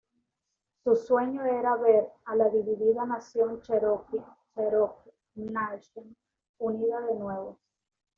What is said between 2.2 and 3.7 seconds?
a la dividida nación